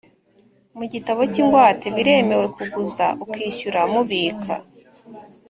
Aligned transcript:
mu 0.77 0.85
gitabo 0.93 1.21
cy 1.31 1.39
ingwate 1.41 1.85
biremewe 1.95 2.45
kuguza 2.55 3.05
ukishyura 3.23 3.81
mubika 3.91 4.53